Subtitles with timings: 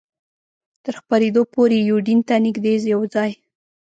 [0.83, 3.31] تر خپرېدو پورې یوډین ته نږدې یو ځای.